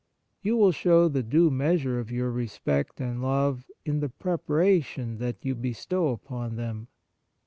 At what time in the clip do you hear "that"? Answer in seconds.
5.19-5.45